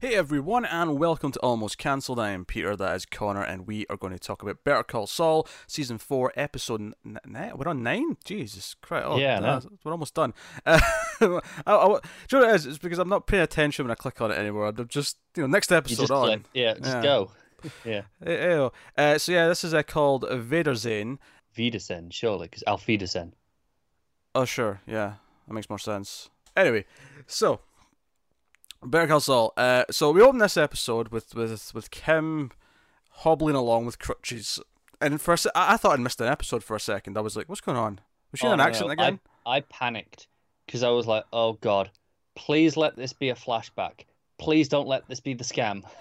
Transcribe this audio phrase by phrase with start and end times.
[0.00, 2.20] Hey everyone, and welcome to Almost Cancelled.
[2.20, 5.08] I am Peter, that is Connor, and we are going to talk about Better Call
[5.08, 7.52] Saul, season four, episode n- nine.
[7.56, 8.16] We're on nine.
[8.24, 9.06] Jesus Christ!
[9.08, 9.60] Oh, Yeah, know.
[9.84, 10.34] we're almost done.
[11.20, 11.98] Uh, I, I,
[12.28, 12.66] do you know what it is?
[12.66, 14.68] It's because I'm not paying attention when I click on it anymore.
[14.68, 16.26] I'm just, you know, next episode just on.
[16.28, 16.40] click.
[16.54, 17.02] Yeah, just Yeah.
[17.02, 17.32] go.
[17.84, 18.02] Yeah.
[18.24, 18.72] Eh, eh, oh.
[18.96, 21.18] Uh, so yeah, this is uh, called Vader Zane.
[21.56, 23.34] Wiedersehen, surely, because Auf Wiedersehen.
[24.32, 25.14] Oh sure, yeah,
[25.48, 26.30] that makes more sense.
[26.56, 26.84] Anyway,
[27.26, 27.58] so
[28.84, 29.52] Better Call Saul.
[29.56, 32.50] Uh, so we open this episode with with with Kim
[33.10, 34.60] hobbling along with crutches,
[35.00, 37.16] and for a se- I, I thought I'd missed an episode for a second.
[37.18, 38.00] I was like, "What's going on?
[38.32, 40.28] Was she in Oh, an no, accident no, again?" I, I panicked
[40.66, 41.90] because I was like, oh god,
[42.36, 44.04] please let this be a flashback.
[44.38, 45.82] Please don't let this be the scam.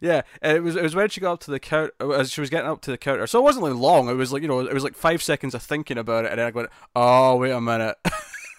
[0.00, 2.48] Yeah, it was it was when she got up to the counter as she was
[2.48, 3.26] getting up to the counter.
[3.26, 4.08] So it wasn't like long.
[4.08, 6.38] It was like you know it was like five seconds of thinking about it, and
[6.40, 7.98] then I went, "Oh wait a minute."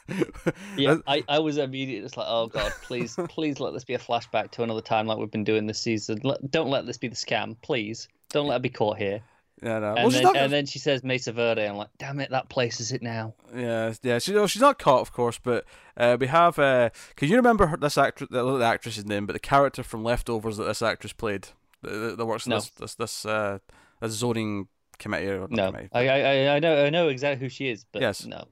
[0.77, 3.99] Yeah, I, I was immediately just like, oh god, please, please let this be a
[3.99, 6.19] flashback to another time like we've been doing this season.
[6.23, 8.07] Let, don't let this be the scam, please.
[8.29, 9.21] Don't let her be caught here.
[9.61, 9.93] yeah, no.
[9.93, 11.63] And, Well, then, not- and then she says Mesa Verde.
[11.65, 13.33] I'm like, damn it, that place is it now.
[13.55, 14.19] Yeah, yeah.
[14.19, 16.57] She, she's not caught, of course, but uh, we have.
[16.59, 20.03] Uh, can you remember her, this actress, the, the actress's name, but the character from
[20.03, 21.49] Leftovers that this actress played,
[21.83, 22.57] that, that works in No.
[22.57, 23.59] this this this, uh,
[24.01, 25.89] this zoning committee or No, committee?
[25.93, 28.25] I, I, I- I know, I know exactly who she is, but Yes.
[28.25, 28.47] no.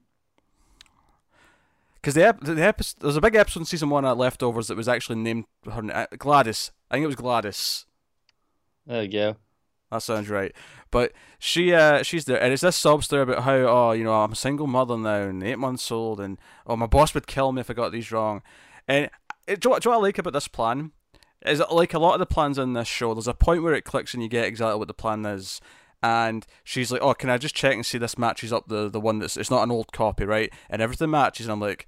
[2.02, 4.66] Because the ep- the episode, there was a big episode in season one at Leftovers
[4.66, 6.72] that was actually named her uh, Gladys.
[6.90, 7.86] I think it was Gladys.
[8.86, 9.36] There you go.
[9.92, 10.52] That sounds right.
[10.90, 14.14] But she uh she's there and it's this sob story about how, oh, you know,
[14.14, 17.52] I'm a single mother now and eight months old and oh my boss would kill
[17.52, 18.42] me if I got these wrong.
[18.88, 19.10] And
[19.46, 20.92] it, do, you know what, do you know what I like about this plan?
[21.44, 23.74] Is that like a lot of the plans in this show, there's a point where
[23.74, 25.60] it clicks and you get exactly what the plan is.
[26.02, 29.00] And she's like, Oh, can I just check and see this matches up the, the
[29.00, 30.52] one that's it's not an old copy, right?
[30.68, 31.86] And everything matches and I'm like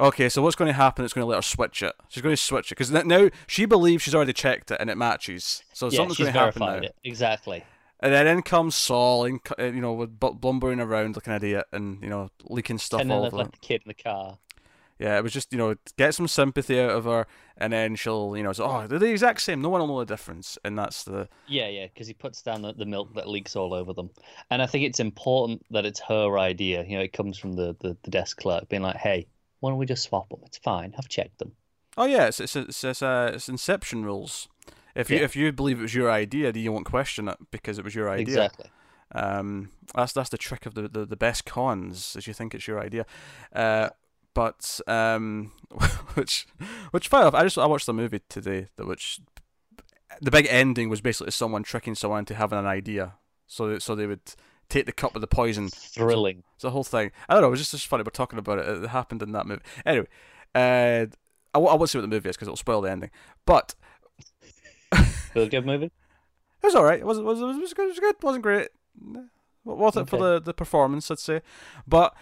[0.00, 1.04] Okay, so what's going to happen?
[1.04, 1.92] It's going to let her switch it.
[2.08, 4.96] She's going to switch it because now she believes she's already checked it and it
[4.96, 5.62] matches.
[5.74, 6.88] So yeah, something's going to happen verified now.
[6.88, 6.96] it.
[7.04, 7.64] Exactly.
[8.02, 11.66] And then in comes Saul, cu- uh, you know, with blumbering around like an idiot,
[11.70, 13.36] and you know, leaking stuff and then all over.
[13.36, 14.38] left the kid in the car.
[15.00, 18.36] Yeah, it was just you know, get some sympathy out of her, and then she'll
[18.36, 19.62] you know, say, oh, they're the exact same.
[19.62, 22.62] No one will know the difference, and that's the Yeah, yeah, because he puts down
[22.62, 24.10] the, the milk that leaks all over them.
[24.50, 26.84] And I think it's important that it's her idea.
[26.84, 29.26] You know, it comes from the, the, the desk clerk being like, hey,
[29.60, 30.40] why don't we just swap them?
[30.44, 30.94] It's fine.
[30.98, 31.52] I've checked them.
[31.96, 34.48] oh yeah, it's it's it's it's, uh, it's Inception rules.
[34.94, 35.24] If you Yeah.
[35.24, 37.94] if you believe it was your idea, then you won't question it because it was
[37.94, 38.50] your idea.
[38.50, 38.70] Exactly.
[39.12, 42.68] Um, that's that's the trick of the, the, the best cons, is you think it's
[42.68, 43.06] your idea.
[43.52, 43.90] Uh,
[44.34, 45.52] but um,
[46.14, 46.46] which
[46.90, 47.34] which fair enough.
[47.34, 49.20] I just I watched a movie today that which
[50.20, 53.14] the big ending was basically someone tricking someone into having an idea,
[53.46, 54.34] so so they would
[54.68, 55.68] take the cup of the poison.
[55.68, 56.44] Thrilling.
[56.54, 57.10] It's a whole thing.
[57.28, 57.48] I don't know.
[57.48, 58.02] It was just, just funny.
[58.02, 58.84] We're talking about it.
[58.84, 59.62] It happened in that movie.
[59.84, 60.06] Anyway,
[60.54, 61.06] uh,
[61.52, 63.10] I, w- I won't say what the movie is because it'll spoil the ending.
[63.44, 63.74] But
[64.92, 65.86] Was it a good movie?
[66.62, 67.00] it was all right.
[67.00, 67.86] It was it was it was good.
[67.86, 68.14] It was good.
[68.16, 68.68] It wasn't great.
[69.64, 71.42] Worth it for the, the performance, I'd say.
[71.86, 72.16] But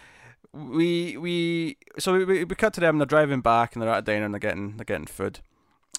[0.53, 2.95] we we so we, we we cut to them.
[2.95, 5.39] and They're driving back, and they're at a diner, and they're getting they're getting food,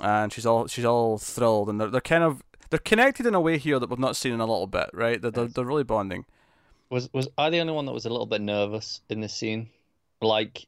[0.01, 3.41] and she's all she's all thrilled, and they're they're kind of they're connected in a
[3.41, 5.21] way here that we've not seen in a little bit, right?
[5.21, 6.25] They're they're, they're really bonding.
[6.91, 9.71] Was was I the only one that was a little bit nervous in this scene?
[10.21, 10.67] Like,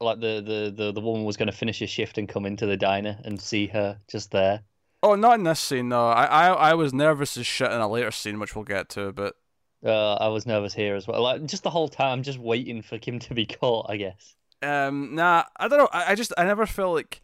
[0.00, 2.66] like the the the, the woman was going to finish her shift and come into
[2.66, 4.62] the diner and see her just there.
[5.02, 5.88] Oh, not in this scene.
[5.88, 8.88] No, I I I was nervous as shit in a later scene, which we'll get
[8.90, 9.36] to, but.
[9.84, 11.22] Uh, I was nervous here as well.
[11.22, 13.86] Like just the whole time, just waiting for Kim to be caught.
[13.88, 14.34] I guess.
[14.62, 15.88] Um, nah, I don't know.
[15.92, 17.22] I, I just I never felt like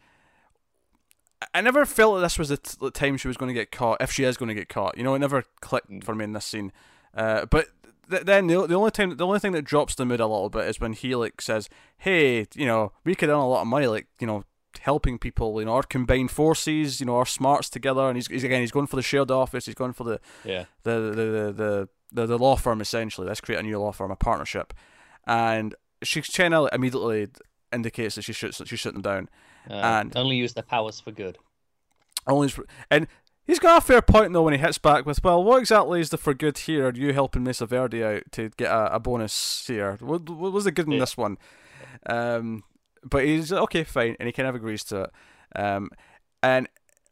[1.53, 3.71] I never felt that this was the, t- the time she was going to get
[3.71, 4.01] caught.
[4.01, 6.33] If she is going to get caught, you know, it never clicked for me in
[6.33, 6.71] this scene.
[7.13, 7.67] Uh, but
[8.09, 10.49] th- then the, the only time the only thing that drops the mood a little
[10.49, 13.67] bit is when he like says, "Hey, you know, we could earn a lot of
[13.67, 14.43] money, like you know."
[14.81, 18.43] helping people you know our combined forces you know our smarts together and he's, he's
[18.43, 20.65] again he's going for the shared office he's going for the Yeah.
[20.83, 23.27] the the the the, the, the law firm essentially.
[23.27, 24.73] Let's create a new law firm, a partnership,
[25.25, 27.27] and she China immediately
[27.73, 29.29] indicates that she shoots she shut them down.
[29.69, 31.37] Uh, And- only use their powers for good.
[32.25, 32.51] Only
[32.91, 33.07] and
[33.45, 36.09] he's got a fair point though when he hits back with, well, what exactly is
[36.09, 36.87] the for good here?
[36.87, 39.97] Are you helping Mesa Verde out to get a, a bonus here?
[40.01, 40.99] What, what was the good in Yeah.
[40.99, 41.37] this one?
[42.05, 42.63] Um,
[43.03, 45.11] but he's okay, fine, and he kind of agrees to it.
[45.55, 45.89] Um,
[46.43, 46.67] and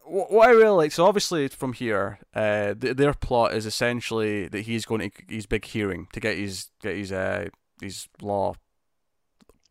[0.07, 4.61] what I really like, so obviously from here, uh, th- their plot is essentially that
[4.61, 7.47] he's going to his big hearing to get his get his uh
[7.81, 8.55] his law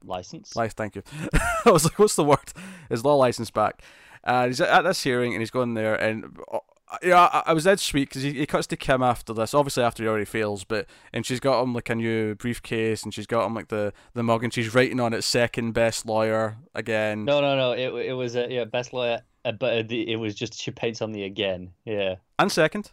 [0.04, 0.54] License.
[0.54, 0.74] life.
[0.74, 1.02] Thank you.
[1.64, 2.52] I was like, what's the word?
[2.90, 3.82] His law license back.
[4.22, 6.58] And he's at this hearing, and he's going there, and uh,
[7.02, 9.52] yeah, I, I was dead sweet because he, he cuts to Kim after this.
[9.54, 13.12] Obviously, after he already fails, but and she's got him like a new briefcase, and
[13.12, 16.56] she's got him like the the mug, and she's writing on it second best lawyer
[16.74, 17.24] again.
[17.24, 17.72] No, no, no.
[17.72, 19.20] It it was a yeah, best lawyer uh,
[19.52, 21.72] but uh, it was just she paints on the again.
[21.84, 22.16] Yeah.
[22.38, 22.92] And second.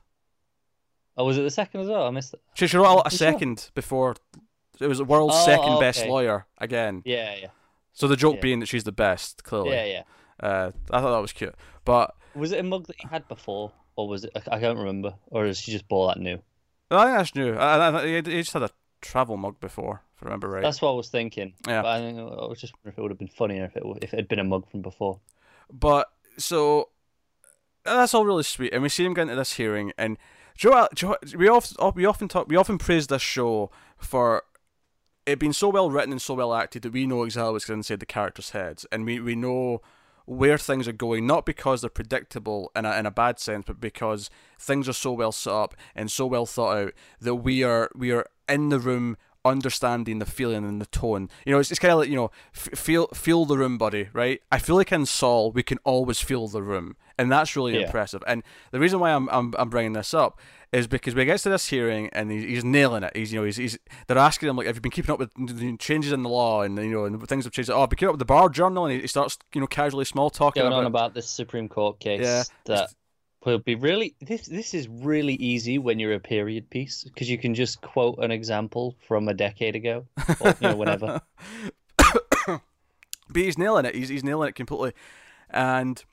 [1.17, 2.07] Oh, was it the second as well?
[2.07, 2.41] I missed it.
[2.53, 3.17] She, she wrote a, a You sure?
[3.31, 4.15] second before.
[4.79, 7.01] It was the world's Oh, second best lawyer again.
[7.05, 7.47] Yeah, yeah,
[7.93, 8.41] So the joke Yeah.
[8.41, 9.71] being that she's the best, clearly.
[9.71, 10.03] yeah, yeah.
[10.39, 11.53] Uh, I thought that was cute.
[11.85, 14.31] But Was it a mug that you had before, or was it?
[14.51, 15.13] I can't remember.
[15.27, 16.39] Or is she just bought that new?
[16.89, 17.53] I think that's new.
[17.53, 18.71] I, I, he he just had a
[19.01, 20.63] travel mug before, if I remember right.
[20.63, 21.53] That's what I was thinking.
[21.67, 21.81] Yeah.
[21.83, 23.83] But I, think, I was just wondering if it would have been funnier if it
[24.01, 25.19] if it had been a mug from before.
[25.71, 26.89] But so
[27.85, 30.17] uh, that's all really sweet, and we see him get into this hearing, and
[30.55, 34.43] Joe, Joe we often we often talk we often praise this show for
[35.25, 37.77] it being so well written and so well acted that we know exactly what's gonna
[37.77, 39.81] inside the characters' heads, and we, we know
[40.25, 43.79] where things are going, not because they're predictable in a in a bad sense, but
[43.79, 44.29] because
[44.59, 48.11] things are so well set up and so well thought out that we are we
[48.11, 51.29] are in the room understanding the feeling and the tone.
[51.45, 54.09] You know, it's, it's kind of like you know, f- feel feel the room, buddy.
[54.13, 54.41] Right?
[54.51, 57.85] I feel like in Saul, we can always feel the room, and that's really Yeah.
[57.85, 58.23] impressive.
[58.27, 60.39] And the reason why I'm, I'm I'm bringing this up
[60.71, 63.11] is because we get to this hearing and he's, he's nailing it.
[63.15, 63.77] He's you know he's, he's
[64.07, 66.61] they're asking him like, have you been keeping up with the changes in the law
[66.61, 67.69] and you know and things have changed.
[67.69, 70.05] Oh, been keeping up with the bar journal, and he, he starts you know casually
[70.05, 70.79] small talking Going about.
[70.81, 72.43] on about this Supreme Court case Yeah.
[72.65, 72.93] that
[73.45, 77.37] will be really this this is really easy when you're a period piece because you
[77.37, 80.05] can just quote an example from a decade ago
[80.39, 81.19] or you know
[83.31, 83.95] but he's nailing it.
[83.95, 84.93] He's, he's nailing it completely.
[85.49, 86.03] And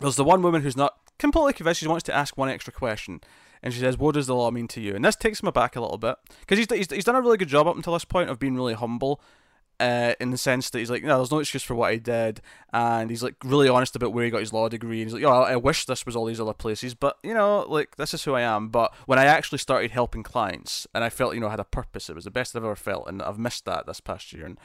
[0.00, 1.80] there's the one woman who's not completely convinced.
[1.80, 3.20] She wants to ask one extra question.
[3.62, 4.94] And she says, What does the law mean to you?
[4.94, 6.16] And this takes him aback a little bit.
[6.40, 8.54] Because he's, he's, he's done a really good job up until this point of being
[8.54, 9.20] really humble.
[9.78, 12.40] Uh, in the sense that he's like, no, there's no excuse for what he did,
[12.72, 15.02] and he's like really honest about where he got his law degree.
[15.02, 17.60] And he's like, oh, I wish this was all these other places, but you know,
[17.68, 18.68] like this is who I am.
[18.68, 21.64] But when I actually started helping clients, and I felt, you know, I had a
[21.64, 24.46] purpose, it was the best I've ever felt, and I've missed that this past year.
[24.46, 24.58] And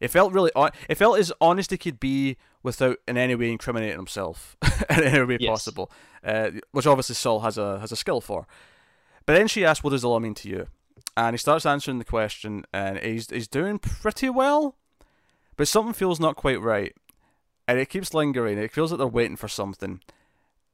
[0.00, 3.52] it felt really, hon- it felt as honest he could be without in any way
[3.52, 4.56] incriminating himself
[4.90, 5.50] in any way Yes.
[5.50, 5.92] possible,
[6.24, 8.48] uh, which obviously Saul has a has a skill for.
[9.24, 10.66] But then she asked, "What does the law mean to you?"
[11.18, 14.76] And he starts answering the question, and he's he's doing pretty well,
[15.56, 16.94] but something feels not quite right,
[17.66, 18.56] and it keeps lingering.
[18.56, 20.00] It feels like they're waiting for something,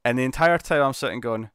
[0.03, 1.49] and the entire time I'm sitting going,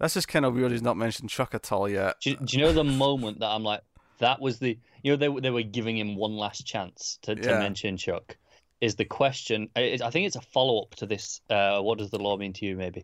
[0.00, 0.72] "This is kind of weird.
[0.72, 3.48] He's not mentioned Chuck at all yet." Do, you- do you know the moment that
[3.50, 3.82] I'm like,
[4.20, 7.34] that was the you know they were- they were giving him one last chance to,
[7.34, 7.58] to Yeah.
[7.58, 8.38] mention Chuck.
[8.80, 9.68] Is the question?
[9.76, 11.42] I I think it's a follow up to this.
[11.50, 12.74] Uh, what does the law mean to you?
[12.74, 13.02] Maybe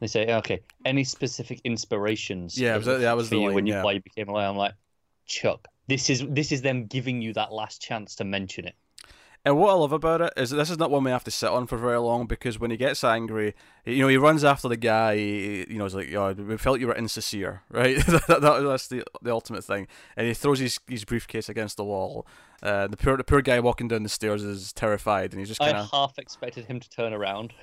[0.00, 2.58] they say, okay, any specific inspirations?
[2.58, 3.82] Yeah, that- that was for the you when you yeah.
[3.82, 4.46] why you became a lawyer.
[4.46, 4.74] I'm like,
[5.26, 8.74] Chuck, this is this is them giving you that last chance to mention it.
[9.46, 11.30] And what I love about it is that this is not one we have to
[11.30, 13.54] sit on for very long because when he gets angry,
[13.84, 15.16] you know, he runs after the guy.
[15.16, 18.88] he- You know, he's like, "Yo, we felt you were insincere, right?" that, that, that's
[18.88, 19.86] the the ultimate thing.
[20.16, 22.26] And he throws his, his briefcase against the wall.
[22.62, 25.60] Uh, the poor the poor guy walking down the stairs is terrified, and he's just
[25.60, 27.52] I kind of half expected him to turn around.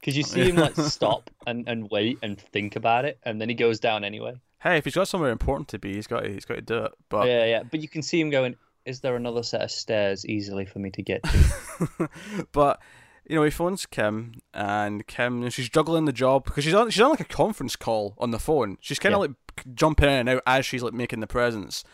[0.00, 3.48] Because you see him like stop and, and wait and think about it, and then
[3.48, 4.34] he goes down anyway.
[4.60, 6.78] hey, if he's got somewhere important to be, he's got to, he's got to do
[6.84, 6.92] it.
[7.08, 7.62] But Yeah, yeah.
[7.62, 10.90] But you can see him going, is there another set of stairs easily for me
[10.90, 12.08] to get to?
[12.52, 12.80] but
[13.28, 16.88] you know, he phones Kim, and Kim, and she's juggling the job because she's on
[16.90, 18.78] she's on like a conference call on the phone.
[18.80, 19.32] She's kind of like
[19.74, 21.84] jumping in and out as she's like making the presents,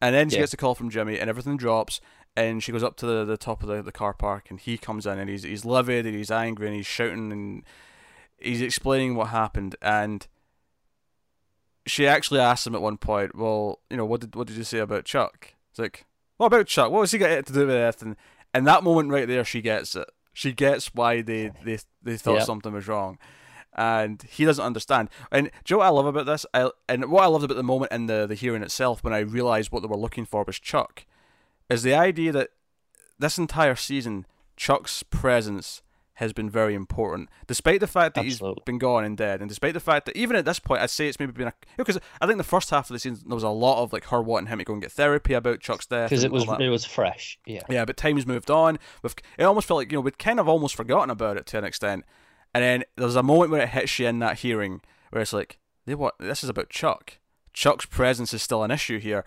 [0.00, 0.42] and then she Yeah.
[0.42, 2.00] gets a call from Jimmy, and everything drops.
[2.38, 4.78] And she goes up to the, the top of the, the car park, and he
[4.78, 7.62] comes in, and he's he's livid, and he's angry, and he's shouting, and
[8.38, 9.74] he's explaining what happened.
[9.82, 10.26] And
[11.86, 14.64] she actually asks him at one point, "Well, you know, what did what did you
[14.64, 16.90] say about Chuck?" It's like, "What about Chuck?
[16.90, 18.16] What was he got to do with it?" And
[18.54, 20.08] and that moment right there, she gets it.
[20.32, 22.44] She gets why they they they thought Yeah.
[22.44, 23.18] something was wrong,
[23.74, 25.08] and he doesn't understand.
[25.32, 26.46] And do you know what I love about this?
[26.54, 29.20] I and what I loved about the moment in the the hearing itself when I
[29.20, 31.04] realized what they were looking for was Chuck,
[31.68, 32.50] is the idea that
[33.18, 35.82] this entire season Chuck's presence
[36.14, 38.60] has been very important, despite the fact that Absolutely.
[38.60, 40.90] he's been gone and dead, and despite the fact that even at this point, I'd
[40.90, 43.36] say it's maybe been a because I think the first half of the season there
[43.36, 45.86] was a lot of like her wanting him to go and get therapy about Chuck's
[45.86, 47.38] death Because it was it was fresh.
[47.46, 47.62] Yeah.
[47.68, 48.80] Yeah, but time's moved on.
[49.02, 51.58] We've it almost felt like you know we'd kind of almost forgotten about it to
[51.58, 52.04] an extent,
[52.52, 55.58] and then there's a moment where it hits you in that hearing where it's like,
[55.86, 56.14] they what?
[56.18, 57.18] This is about Chuck.
[57.52, 59.24] Chuck's presence is still an issue here,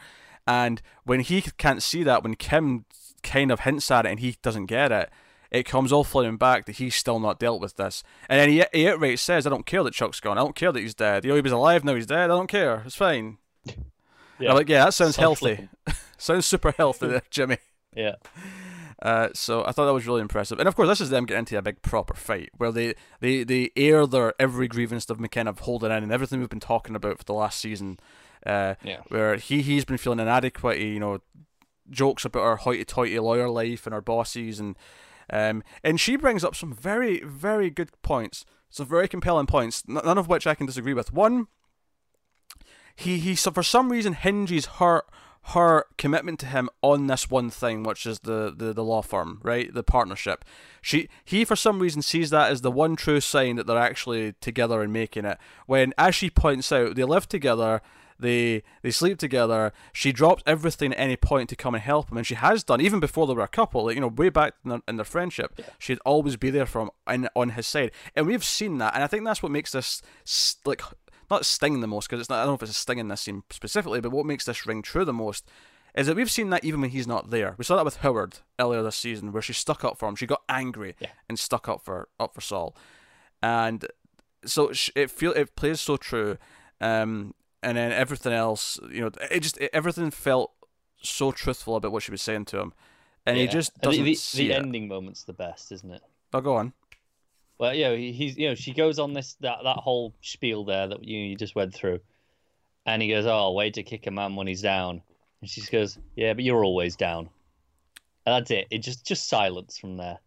[0.47, 2.85] and when he can't see that, when Kim
[3.23, 5.09] kind of hints at it and he doesn't get it,
[5.51, 8.63] it comes all flooding back that he's still not dealt with this, and then he,
[8.73, 10.37] he outright says, "I don't care that Chuck's gone.
[10.37, 11.23] I don't care that he's dead.
[11.23, 12.25] You know, he was alive, now he's dead.
[12.25, 12.83] I don't care.
[12.85, 13.37] It's fine."
[14.49, 15.69] I'm like, yeah, that sounds So healthy.
[16.17, 17.57] sounds super healthy, there, Jimmy.
[17.95, 18.15] Yeah.
[19.01, 21.39] Uh, so I thought that was really impressive, and of course, this is them getting
[21.39, 25.53] into a big proper fight where they they, they air their every grievance of McKenna
[25.59, 27.99] holding in and everything we've been talking about for the last season.
[28.45, 29.01] Uh, Yeah.
[29.09, 31.19] where he he's been feeling inadequate, you know,
[31.89, 34.75] jokes about our hoity-toity lawyer life and our bosses, and
[35.33, 40.17] Um, and she brings up some very, very good points, some very compelling points, none
[40.17, 41.13] of which I can disagree with.
[41.13, 41.47] One,
[42.95, 45.03] he he so for some reason hinges her
[45.55, 49.39] her commitment to him on this one thing, which is the, the, the law firm,
[49.41, 49.73] right?
[49.73, 50.45] The partnership.
[50.81, 54.33] She he for some reason sees that as the one true sign that they're actually
[54.33, 55.37] together and making it.
[55.65, 57.81] When, as she points out, they live together,
[58.21, 59.73] they they sleep together.
[59.93, 62.81] She drops everything at any point to come and help him, and she has done
[62.81, 63.85] even before they were a couple.
[63.85, 65.65] Like you know, way back in their, in their friendship, yeah.
[65.77, 69.07] she'd always be there from in, on his side, and we've seen that, and I
[69.07, 70.01] think that's what makes this
[70.65, 70.81] like
[71.29, 72.39] not sting the most because it's not.
[72.39, 74.65] I don't know if it's a sting in this scene specifically, but what makes this
[74.65, 75.45] ring true the most
[75.95, 77.55] is that we've seen that even when he's not there.
[77.57, 80.15] We saw that with Howard earlier this season, where she stuck up for him.
[80.15, 81.09] She got angry yeah.
[81.27, 82.75] and stuck up for up for Saul,
[83.41, 83.85] and
[84.45, 86.37] so it feel it plays so true.
[86.79, 90.51] Um, and then everything else, you know, it just it, everything felt
[91.01, 92.73] so truthful about what she was saying to him,
[93.25, 93.43] and yeah.
[93.43, 96.01] he just doesn't the, the, the ending moment's the best, isn't it?
[96.33, 96.73] Oh, go on.
[97.57, 100.87] Well, you know, he's you know she goes on this that that whole spiel there
[100.87, 101.99] that you you just went through,
[102.85, 105.01] and he goes, "Oh, way to kick a man when he's down,"
[105.41, 107.29] and she just goes, "Yeah, but you're always down."
[108.25, 108.67] And that's it.
[108.71, 110.19] It just just silence from there.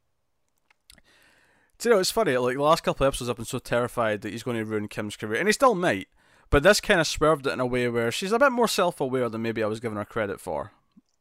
[1.78, 2.36] Do you know, it's funny.
[2.36, 4.88] Like the last couple of episodes, I've been so terrified that he's going to ruin
[4.88, 6.08] Kim's career, and he still might.
[6.50, 9.28] But this kind of swerved it in a way where she's a bit more self-aware
[9.28, 10.72] than maybe I was giving her credit for.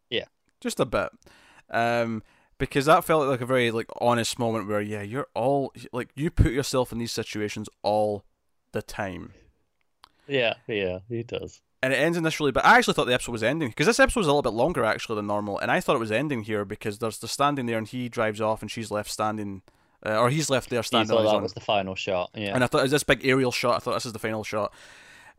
[0.09, 0.25] Yeah,
[0.59, 1.09] just a bit.
[1.69, 2.21] Um,
[2.57, 6.29] because that felt like a very like honest moment where yeah you're all like you
[6.29, 8.23] put yourself in these situations all
[8.71, 9.33] the time.
[10.27, 11.61] Yeah yeah he does.
[11.81, 14.21] And it ends initially but i actually thought the episode was ending because this episode
[14.21, 16.63] was a little bit longer actually than normal and i thought it was ending here
[16.63, 19.63] because there's the standing there and he drives off and she's left standing
[20.05, 22.55] uh, or he's left there standing on his that was the final shot yeah.
[22.55, 24.45] And i thought it was this big aerial shot i thought this is the final
[24.45, 24.73] shot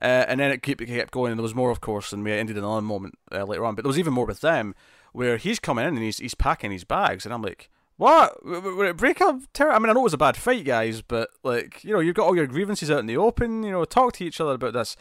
[0.03, 2.25] uh, and then it kept, it kept going and there was more of course and
[2.25, 4.75] we ended in another moment uh, later on but there was even more with them
[5.15, 8.45] where he's coming in and he's he's packing his bags, and I'm like, what?
[8.45, 9.41] Would it break up?
[9.55, 12.01] Ter- I mean, I know it was a bad fight, guys, but like, you know,
[12.01, 13.63] you've got all your grievances out in the open.
[13.63, 14.97] You know, talk to each other about this.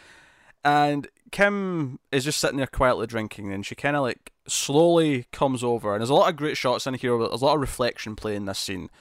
[0.64, 5.64] And Kim is just sitting there quietly drinking, and she kind of like slowly comes
[5.64, 5.94] over.
[5.94, 7.18] And there's a lot of great shots in here.
[7.18, 8.92] There's a lot of reflection play in this scene.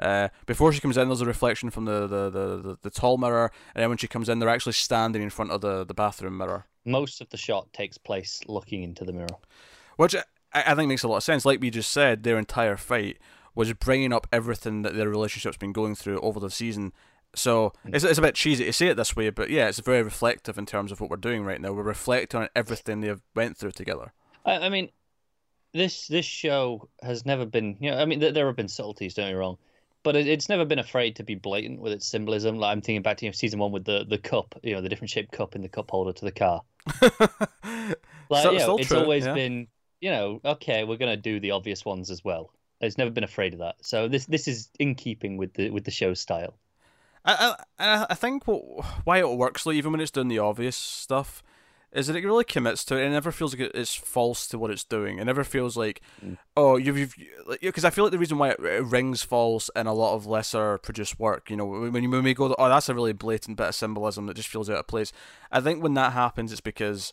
[0.00, 3.18] Uh, before she comes in, there's a reflection from the, the, the, the, the tall
[3.18, 5.94] mirror, and then when she comes in, they're actually standing in front of the, the
[5.94, 6.66] bathroom mirror.
[6.84, 9.36] Most of the shot takes place looking into the mirror.
[9.96, 10.16] Which
[10.54, 11.44] I, think makes a lot of sense.
[11.44, 13.18] Like we just said, their entire fight
[13.54, 16.92] was bringing up everything that their relationship's been going through over the season.
[17.34, 17.94] So mm.
[17.94, 20.56] it's, it's a bit cheesy to say it this way, but yeah, it's very reflective
[20.56, 21.72] in terms of what we're doing right now.
[21.72, 24.12] We're reflecting on everything they've went through together.
[24.44, 24.90] I, I mean,
[25.72, 29.26] this this show has never been, you know, I mean, there have been subtleties, don't
[29.26, 29.58] get me wrong,
[30.02, 32.58] but it's never been afraid to be blatant with its symbolism.
[32.58, 34.80] Like I'm thinking back to you know, season one with the the cup, you know,
[34.80, 36.62] the different shaped cup in the cup holder to the car.
[37.02, 39.34] like, so, you know, it's true, always yeah.
[39.34, 39.68] been
[40.00, 42.52] you know, okay, we're gonna do the obvious ones as well.
[42.80, 43.76] It's never been afraid of that.
[43.82, 46.54] So this this is in keeping with the with the show's style.
[47.24, 48.62] I I, I think what,
[49.04, 51.42] why it works, like, even when it's doing the obvious stuff,
[51.92, 53.04] is that it really commits to it.
[53.04, 55.18] It never feels like it's false to what it's doing.
[55.18, 56.38] It never feels like, mm.
[56.56, 57.14] oh, you've, you've
[57.60, 60.26] because I feel like the reason why it, it, rings false in a lot of
[60.26, 63.56] lesser produced work, you know, when you when we go, oh, that's a really blatant
[63.56, 65.12] bit of symbolism that just feels out of place.
[65.50, 67.12] I think when that happens, it's because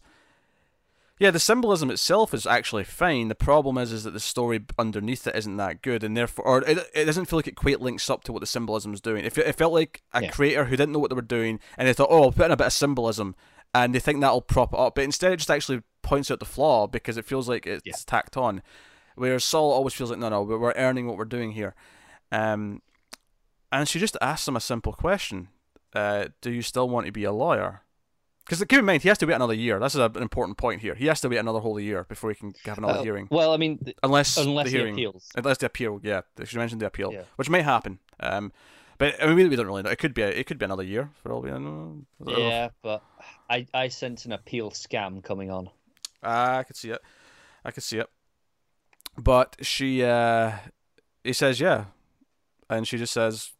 [1.19, 3.27] yeah, the symbolism itself is actually fine.
[3.27, 6.61] The problem is, is that the story underneath it isn't that good, and therefore, or
[6.63, 9.25] it, it doesn't feel like it quite links up to what the symbolism is doing.
[9.25, 10.29] It, it felt like a yeah.
[10.29, 12.51] creator who didn't know what they were doing, and they thought, "Oh, I'll put in
[12.51, 13.35] a bit of symbolism,"
[13.73, 16.45] and they think that'll prop it up, but instead, it just actually points out the
[16.45, 17.93] flaw because it feels like it's yeah.
[18.05, 18.61] tacked on.
[19.15, 21.75] Whereas Saul always feels like, "No, no, we're earning what we're doing here,"
[22.31, 22.81] um,
[23.71, 25.49] and she just asks him a simple question:
[25.93, 27.81] uh, "Do you still want to be a lawyer?"
[28.45, 29.77] Because keep in mind, he has to wait another year.
[29.79, 30.95] This is an important point here.
[30.95, 33.27] He has to wait another whole year before he can have another uh, hearing.
[33.29, 36.85] Well, I mean, unless unless the hearing, appeals, unless the appeal, yeah, she mentioned the
[36.85, 37.23] appeal, yeah.
[37.35, 37.99] which may happen.
[38.19, 38.53] Um,
[38.97, 39.89] but I mean, we, don't really know.
[39.89, 42.05] It could be a, it could be another year for all we know.
[42.25, 43.03] Yeah, but
[43.49, 45.69] I I sense an appeal scam coming on.
[46.23, 47.01] Uh, I could see it.
[47.63, 48.09] I could see it.
[49.17, 50.51] But she, uh,
[51.23, 51.85] he says yeah,
[52.69, 53.51] and she just says,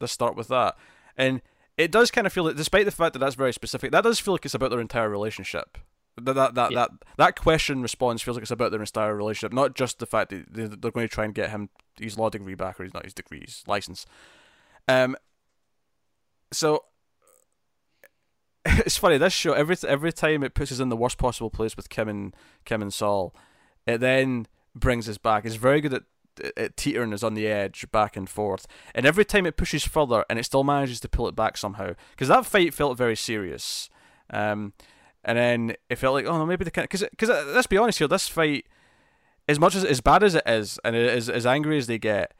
[0.00, 0.76] "Let's start with that,"
[1.16, 1.42] and
[1.76, 4.18] it does kind of feel like, despite the fact that that's very specific, that does
[4.18, 5.78] feel like it's about their entire relationship.
[6.20, 6.78] That that that yeah.
[6.78, 10.30] that, that question response feels like it's about their entire relationship, not just the fact
[10.30, 13.04] that they're going to try and get him his law degree back or he's not
[13.04, 14.06] his degree, his license.
[14.88, 15.16] Um.
[16.52, 16.84] So
[18.64, 21.76] it's funny this show every every time it puts us in the worst possible place
[21.76, 23.34] with Kim and Kim and Saul,
[23.86, 25.44] it then brings us back.
[25.44, 26.02] It's very good at
[26.38, 30.24] it teetering is on the edge back and forth and every time it pushes further
[30.28, 33.88] and it still manages to pull it back somehow because that fight felt very serious
[34.30, 34.72] um,
[35.24, 37.78] and then it felt like oh no maybe they can't because because uh, let's be
[37.78, 38.66] honest here this fight
[39.48, 42.34] as much as as bad as it is and as as angry as they get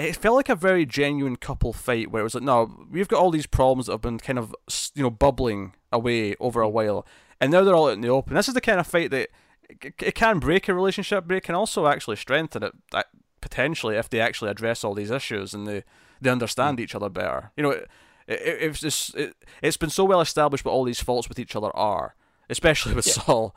[0.00, 3.20] it felt like a very genuine couple fight where it was like, no, we've got
[3.20, 4.54] all these problems that have been kind of
[4.94, 7.06] you know bubbling away over a while,
[7.40, 8.34] and now they're all out in the open.
[8.34, 9.28] This is the kind of fight that
[9.68, 13.02] it, can break a relationship, but it can also actually strengthen it uh,
[13.40, 15.84] potentially if they actually address all these issues and they
[16.20, 16.82] they understand mm.
[16.82, 17.50] each other better.
[17.56, 17.88] You know, it,
[18.26, 21.56] it, it's just it, it's been so well established what all these faults with each
[21.56, 22.14] other are,
[22.48, 23.12] especially with yeah.
[23.14, 23.54] Saul,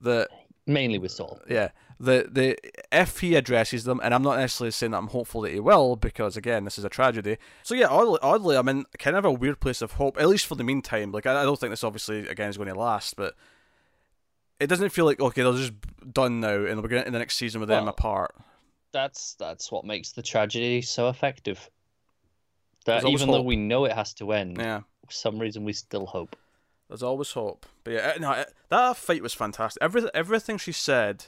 [0.00, 0.28] that
[0.66, 1.40] mainly with Saul.
[1.48, 1.70] Yeah,
[2.02, 2.58] the the
[2.90, 5.94] if he addresses them, and I'm not necessarily saying that I'm hopeful that he will,
[5.94, 7.38] because again, this is a tragedy.
[7.62, 10.46] So yeah, oddly, oddly I'm in kind of a weird place of hope, at least
[10.46, 11.12] for the meantime.
[11.12, 13.34] Like I, I don't think this obviously again is going to last, but
[14.58, 15.72] it doesn't feel like okay, they're just
[16.12, 18.34] done now, and we're going in the next season with well, them apart.
[18.90, 21.70] That's that's what makes the tragedy so effective.
[22.84, 23.36] That even hope.
[23.36, 26.34] though we know it has to end, yeah, for some reason we still hope.
[26.88, 27.64] There's always hope.
[27.84, 29.80] But yeah, uh, no, uh, that fight was fantastic.
[29.80, 31.26] Every, everything she said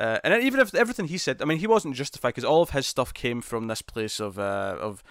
[0.00, 2.70] uh, and even if everything he said, I mean, he wasn't justified because all of
[2.70, 5.02] his stuff came from this place of uh, of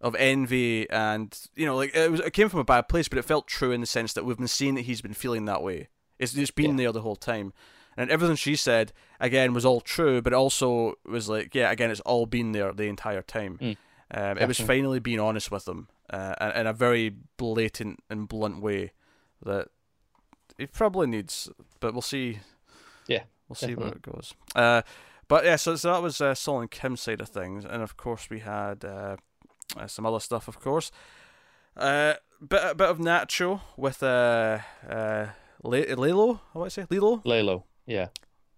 [0.00, 3.18] of envy, and you know, like it was it came from a bad place, but
[3.18, 5.64] it felt true in the sense that we've been seeing that he's been feeling that
[5.64, 5.88] way.
[6.20, 6.84] It's just been yeah.
[6.84, 7.52] there the whole time,
[7.96, 12.00] and everything she said again was all true, but also was like, yeah, again, it's
[12.02, 13.58] all been there the entire time.
[13.60, 13.76] Mm.
[14.12, 18.62] Um, it was finally being honest with them uh, in a very blatant and blunt
[18.62, 18.92] way
[19.42, 19.66] that
[20.56, 21.50] he probably needs,
[21.80, 22.38] but we'll see.
[23.08, 23.24] Yeah.
[23.48, 24.34] We'll see where it goes.
[24.54, 24.82] Uh,
[25.28, 27.96] but yeah, so, so that was uh, Saul and Kim's side of things, and of
[27.96, 29.16] course we had uh,
[29.76, 30.90] uh, some other stuff, of course.
[31.76, 32.14] Uh,
[32.46, 35.26] bit a bit of Nacho with uh, uh,
[35.62, 36.40] Lalo.
[36.52, 36.86] What I say?
[36.88, 37.22] Lilo.
[37.24, 37.64] Lalo.
[37.86, 38.08] Yeah.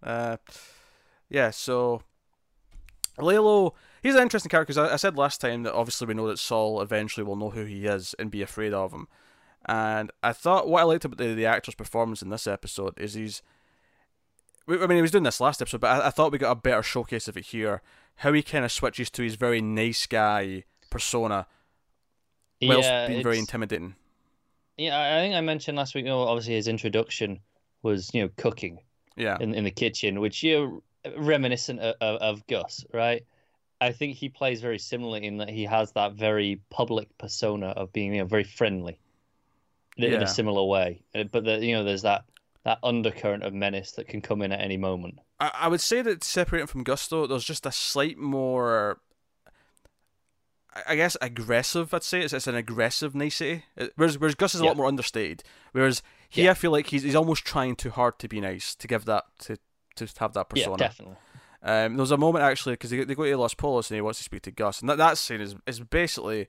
[0.02, 0.37] Uh,
[1.28, 1.50] yeah.
[1.50, 2.02] So
[3.18, 6.28] Lalo, he's an interesting character because I, I said last time that obviously we know
[6.28, 9.09] that Saul eventually will know who he is and be afraid of him.
[9.66, 13.14] And I thought what I liked about the, the actor's performance in this episode is
[13.14, 13.42] he's
[14.68, 16.56] I mean, he was doing this last episode, but I, I thought we got a
[16.56, 17.82] better showcase of it here.
[18.16, 21.46] How he kind of switches to his very nice guy persona,
[22.61, 23.94] whilst yeah, being very intimidating.
[24.76, 26.04] Yeah, I think I mentioned last week.
[26.04, 27.40] You know, obviously his introduction
[27.83, 28.81] was you know cooking.
[29.16, 29.37] Yeah.
[29.40, 33.24] In in the kitchen, which you know, reminiscent of, of, of Gus, right?
[33.81, 37.92] I think he plays very similarly in that he has that very public persona of
[37.92, 38.98] being you know very friendly
[39.96, 40.20] in, yeah.
[40.20, 41.02] a similar way.
[41.14, 42.24] Uh, but the, you know, there's that
[42.64, 45.18] that undercurrent of menace that can come in at any moment.
[45.40, 49.01] I, I would say that separating from Gusto, there's just a slight more,
[50.87, 51.94] I guess, aggressive.
[51.94, 53.64] I'd say it's, it's an aggressive nicety.
[53.97, 54.71] Whereas whereas Gus is a yeah.
[54.71, 55.42] lot more understated.
[55.73, 56.51] Whereas here, yeah.
[56.51, 59.25] I feel like he's he's almost trying too hard to be nice to give that
[59.40, 59.57] to
[59.97, 60.73] to have that persona.
[60.73, 61.16] Yeah, definitely.
[61.61, 64.01] Um, there was a moment actually because they, they go to Los Pollos and he
[64.01, 66.49] wants to speak to Gus, and that, that scene is is basically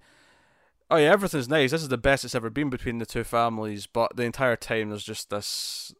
[0.90, 1.72] oh yeah, everything's nice.
[1.72, 3.88] This is the best it's ever been between the two families.
[3.88, 5.94] But the entire time, there's just this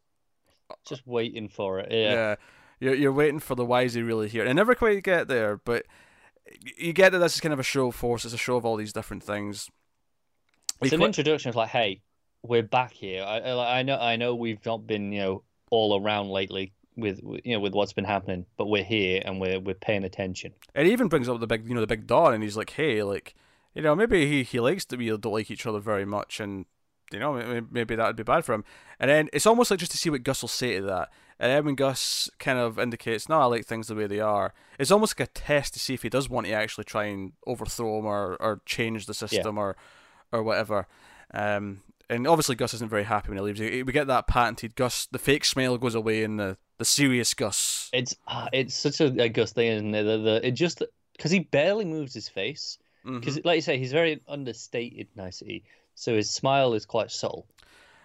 [0.86, 1.90] just waiting for it.
[1.90, 2.12] Yeah.
[2.12, 2.34] Yeah.
[2.80, 4.44] You're you're waiting for the why is he really here?
[4.44, 5.84] And never quite get there, but
[6.76, 8.24] you get that this is kind of a show of force.
[8.24, 9.68] It's a show of all these different things.
[10.80, 12.00] It's an introduction of like, hey,
[12.42, 13.22] we're back here.
[13.22, 13.38] I,
[13.78, 17.60] I know I know we've not been you know all around lately with you know
[17.60, 20.54] with what's been happening, but we're here and we're we're paying attention.
[20.74, 23.02] It even brings up the big you know the big Don, and he's like, hey,
[23.02, 23.34] like
[23.74, 26.66] you know maybe he he likes to be don't like each other very much, and
[27.12, 28.64] you know, maybe that would be bad for him.
[28.98, 31.10] And then it's almost like just to see what Gus will say to that.
[31.38, 34.52] And then when Gus kind of indicates, no, I like things the way they are,
[34.78, 37.32] it's almost like a test to see if he does want to actually try and
[37.46, 39.62] overthrow him or, or change the system yeah.
[39.62, 39.76] or
[40.32, 40.86] or whatever.
[41.32, 43.60] Um, and obviously Gus isn't very happy when he leaves.
[43.60, 47.88] We get that patented Gus, the fake smile goes away, and the, the serious Gus.
[47.92, 50.02] It's uh, it's such a, a Gus thing, isn't it?
[50.02, 50.82] The, the, it just
[51.16, 52.78] because he barely moves his face.
[53.02, 53.48] Because, mm-hmm.
[53.48, 55.64] like you say, he's very understated nicety.
[56.00, 57.46] So his smile is quite subtle.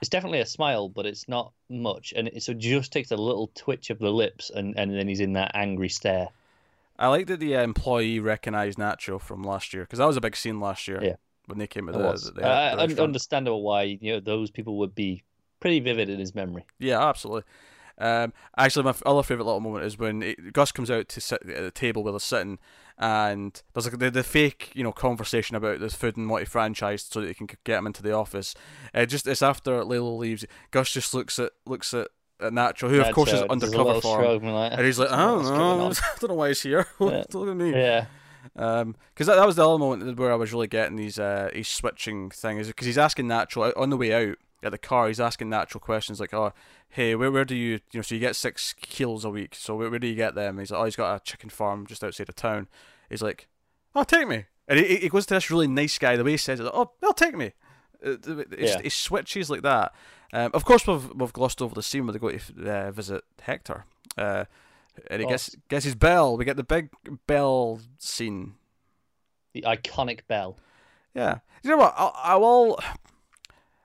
[0.01, 3.15] It's definitely a smile, but it's not much, and it, so it just takes a
[3.15, 6.27] little twitch of the lips, and, and then he's in that angry stare.
[6.99, 10.21] I like that the uh, employee recognised Nacho from last year because that was a
[10.21, 11.01] big scene last year.
[11.01, 11.15] Yeah.
[11.45, 14.93] when they came to the, the, the, uh, understandable why you know those people would
[14.93, 15.23] be
[15.61, 16.65] pretty vivid in his memory.
[16.79, 17.43] Yeah, absolutely.
[17.97, 21.41] Um, actually, my other favorite little moment is when it, Gus comes out to sit
[21.47, 22.59] at the table where they're sitting,
[22.97, 26.47] and there's like the, the fake you know conversation about this food and what he
[26.47, 28.53] franchised so that he can get him into the office.
[28.93, 32.09] Uh, just it's after Lalo leaves, Gus just looks at looks at,
[32.41, 35.87] at Nacho, who of course is undercover for him, like, and he's like, oh, no,
[35.89, 36.87] I don't know why he's here.
[36.99, 37.23] Yeah.
[37.31, 37.71] Look at me.
[37.71, 38.07] Yeah.
[38.57, 41.49] Um, because that, that was the other moment where I was really getting these uh,
[41.53, 45.07] he's switching things because he's asking Nacho on the way out at the car.
[45.07, 46.53] He's asking Nacho questions like, "Oh,
[46.95, 48.01] hey, where where do you you know?
[48.01, 49.53] So you get six kilos a week.
[49.55, 51.85] So where, where do you get them?" he's like, "Oh, he's got a chicken farm
[51.85, 52.67] just outside of town."
[53.09, 53.47] He's like,
[53.93, 56.15] "Oh, take me," and he, he goes to this really nice guy.
[56.15, 57.51] The way he says it, like, "Oh, they'll take me."
[58.57, 58.81] yeah.
[58.81, 59.93] He switches like that.
[60.33, 63.23] Um, of course, we've we've glossed over the scene where they go to uh, visit
[63.41, 63.85] Hector,
[64.17, 64.45] uh,
[65.09, 66.37] and he gets gets his bell.
[66.37, 66.89] We get the big
[67.27, 68.55] bell scene.
[69.53, 70.57] the iconic bell.
[71.13, 71.39] Yeah.
[71.63, 71.93] You know what?
[71.97, 72.79] I'll, I will.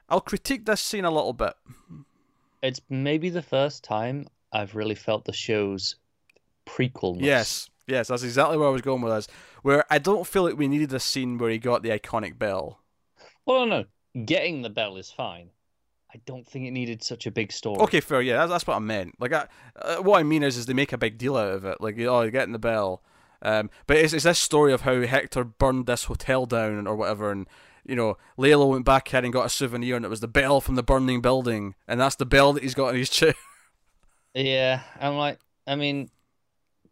[0.09, 1.55] I'll critique this scene a little bit.
[2.63, 5.97] It's maybe the first time I've really felt the show's
[6.67, 7.17] prequel.
[7.21, 9.29] Yes, yes, that's exactly where I was going with this.
[9.63, 12.81] Where I don't feel like we needed a scene where he got the iconic bell.
[13.47, 14.25] Well, no, no.
[14.25, 15.51] Getting the bell is fine.
[16.13, 17.81] I don't think it needed such a big story.
[17.83, 18.21] Okay, fair.
[18.21, 19.15] Yeah, that's, that's what I meant.
[19.21, 19.47] Like, I,
[19.77, 21.81] uh, what I mean is, is they make a big deal out of it.
[21.81, 23.03] Like, oh, you're getting the bell.
[23.43, 27.31] Um, but it's, it's this story of how Hector burned this hotel down or whatever,
[27.31, 27.47] and
[27.85, 30.61] you know, Lalo went back in and got a souvenir, and it was the bell
[30.61, 33.35] from the burning building, and that's the bell that he's got in his chair.
[34.33, 36.09] Yeah, I'm like, I mean,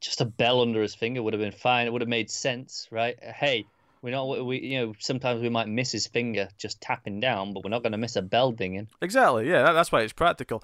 [0.00, 1.86] just a bell under his finger would have been fine.
[1.86, 3.16] It would have made sense, right?
[3.22, 3.64] Hey,
[4.02, 7.64] we know we you know sometimes we might miss his finger just tapping down, but
[7.64, 8.88] we're not going to miss a bell dinging.
[9.00, 9.48] Exactly.
[9.48, 10.62] Yeah, that, that's why it's practical.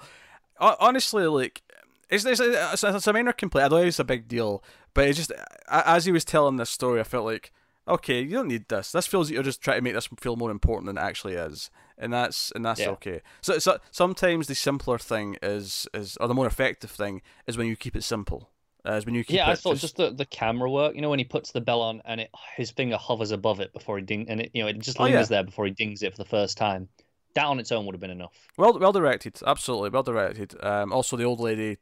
[0.59, 1.61] Honestly, like
[2.09, 3.65] it's it's, it's, it's a minor complaint.
[3.65, 5.31] I don't think it's a big deal, but it's just
[5.69, 7.51] as he was telling this story, I felt like
[7.87, 8.91] okay, you don't need this.
[8.91, 11.33] This feels like you're just trying to make this feel more important than it actually
[11.33, 12.89] is, and that's and that's yeah.
[12.89, 13.21] okay.
[13.41, 17.67] So, so sometimes the simpler thing is is or the more effective thing is when
[17.67, 18.49] you keep it simple.
[18.83, 19.81] As when you keep yeah, I thought just...
[19.81, 20.93] just the, the camera work.
[20.93, 23.73] You know, when he puts the bell on and it his finger hovers above it
[23.73, 25.37] before he ding, and it you know it just lingers oh, yeah.
[25.37, 26.87] there before he dings it for the first time.
[27.33, 28.33] That on its own would have been enough.
[28.57, 30.55] Well, well directed, absolutely well directed.
[30.63, 31.77] Um, also the old lady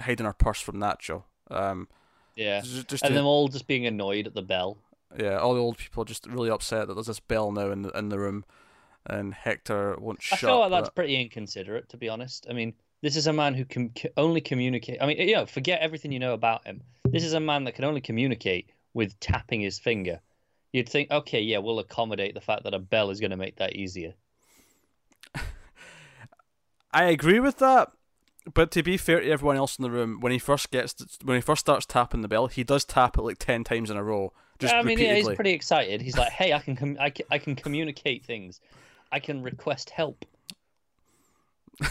[0.00, 1.24] hiding her purse from Nacho.
[1.50, 1.86] Um,
[2.34, 3.14] yeah, just, just and to...
[3.14, 4.78] them all just being annoyed at the bell.
[5.18, 7.82] Yeah, all the old people are just really upset that there's this bell now in
[7.82, 8.44] the in the room,
[9.06, 10.50] and Hector won't I shut.
[10.50, 12.46] I feel like that's pretty inconsiderate, to be honest.
[12.48, 14.98] I mean, this is a man who can only communicate.
[15.02, 16.82] I mean, you know, forget everything you know about him.
[17.04, 20.20] This is a man that can only communicate with tapping his finger.
[20.72, 23.56] You'd think, okay, yeah, we'll accommodate the fact that a bell is going to make
[23.56, 24.14] that easier.
[26.92, 27.92] I agree with that,
[28.54, 31.36] but to be fair to everyone else in the room, when he first gets when
[31.36, 34.04] he first starts tapping the bell, he does tap it like ten times in a
[34.04, 34.32] row.
[34.62, 36.00] Just I mean, yeah, he's pretty excited.
[36.00, 38.60] He's like, "Hey, I can, com- I can, I can communicate things.
[39.10, 40.24] I can request help."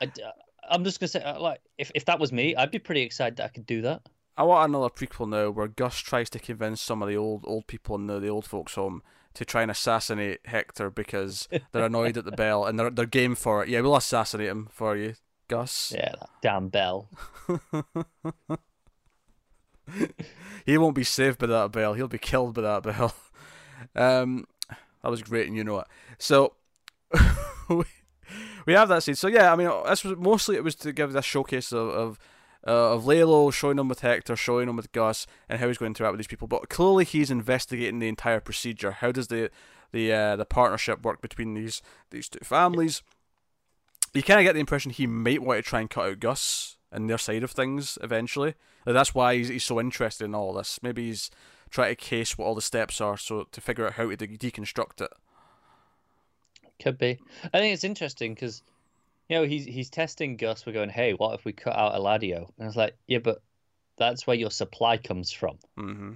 [0.00, 0.10] I,
[0.70, 3.36] am just gonna say, uh, like, if if that was me, I'd be pretty excited
[3.36, 4.02] that I could do that.
[4.36, 7.66] I want another prequel now where Gus tries to convince some of the old old
[7.66, 9.02] people in the, the old folks' home
[9.34, 13.34] to try and assassinate Hector because they're annoyed at the bell and they're they're game
[13.34, 13.68] for it.
[13.68, 15.14] Yeah, we'll assassinate him for you,
[15.48, 15.92] Gus.
[15.92, 17.08] Yeah, that damn bell.
[20.66, 21.94] he won't be saved by that bell.
[21.94, 23.14] He'll be killed by that bell.
[23.94, 24.46] Um,
[25.02, 25.86] that was great, and you know it.
[26.18, 26.54] So
[28.66, 29.14] we have that scene.
[29.14, 32.18] So yeah, I mean, this was mostly it was to give this showcase of of,
[32.66, 35.94] uh, of Lalo showing him with Hector, showing him with Gus, and how he's going
[35.94, 36.48] to interact with these people.
[36.48, 38.90] But clearly, he's investigating the entire procedure.
[38.90, 39.50] How does the
[39.92, 43.02] the uh, the partnership work between these these two families?
[44.12, 46.77] You kind of get the impression he might want to try and cut out Gus
[46.90, 48.54] and their side of things eventually.
[48.86, 50.80] Like, that's why he's, he's so interested in all this.
[50.82, 51.30] Maybe he's
[51.70, 54.38] trying to case what all the steps are, so to figure out how to de-
[54.38, 55.10] deconstruct it.
[56.80, 57.18] Could be.
[57.52, 58.62] I think it's interesting because,
[59.28, 60.64] you know, he's he's testing Gus.
[60.64, 62.36] We're going, hey, what if we cut out Eladio?
[62.36, 63.42] And I was like, yeah, but
[63.96, 65.58] that's where your supply comes from.
[65.76, 66.12] Mm-hmm.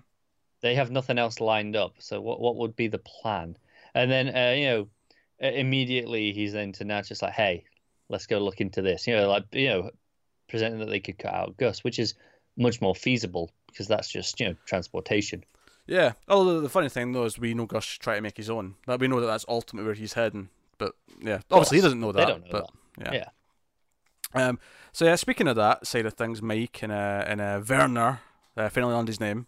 [0.60, 1.96] They have nothing else lined up.
[1.98, 3.56] So what what would be the plan?
[3.94, 4.88] And then, uh, you know,
[5.40, 7.64] immediately he's then to now just like, hey,
[8.08, 9.08] let's go look into this.
[9.08, 9.90] You know, like you know,
[10.52, 12.12] presenting that they could cut out Gus, which is
[12.58, 15.42] much more feasible because that's just you know transportation.
[15.86, 16.12] Yeah.
[16.28, 18.74] Although the funny thing though is we know Gus try to make his own.
[18.86, 20.50] That we know that that's ultimately where he's heading.
[20.76, 22.26] But yeah, obviously he doesn't know that.
[22.26, 23.14] They don't know but, that.
[23.14, 23.24] Yeah.
[24.34, 24.48] yeah.
[24.48, 24.58] Um.
[24.92, 28.20] So yeah, speaking of that side of things, Mike and uh and uh Werner,
[28.56, 29.46] uh, finally on his name.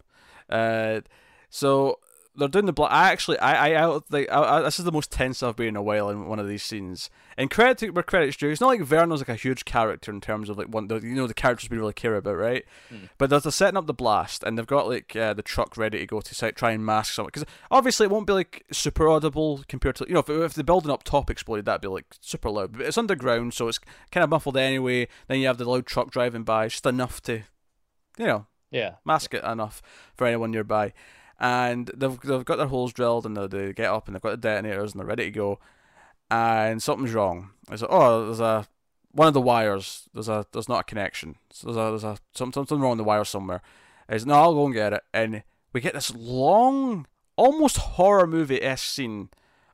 [0.49, 1.01] Uh,
[1.49, 1.99] so
[2.37, 2.91] they're doing the black.
[2.91, 4.29] I actually, I, I out the.
[4.29, 6.47] I, I, this is the most tense I've been in a while in one of
[6.47, 7.09] these scenes.
[7.37, 8.49] And credit to where credit's due.
[8.49, 10.87] It's not like Werner's like a huge character in terms of like one.
[10.87, 12.65] The, you know, the characters we really care about, right?
[12.93, 13.09] Mm.
[13.17, 15.99] But they're, they're setting up the blast, and they've got like uh, the truck ready
[15.99, 17.31] to go to try and mask something.
[17.33, 20.63] Because obviously it won't be like super audible compared to you know if, if the
[20.63, 22.73] building up top exploded, that'd be like super loud.
[22.73, 23.79] But it's underground, so it's
[24.11, 25.07] kind of muffled anyway.
[25.27, 27.43] Then you have the loud truck driving by, just enough to,
[28.17, 29.81] you know, yeah, mask it enough
[30.15, 30.93] for anyone nearby
[31.39, 34.31] and they've they've got their holes drilled and they, they get up and they've got
[34.31, 35.59] the detonators and they're ready to go,
[36.31, 37.51] and something's wrong.
[37.71, 38.67] It's like, oh, there's a
[39.11, 40.09] one of the wires.
[40.13, 41.35] There's a there's not a connection.
[41.51, 43.61] So there's a there's a something something wrong with the wire somewhere.
[44.09, 45.43] Is no, I'll go and get it, and
[45.73, 49.29] we get this long, almost horror movie esque scene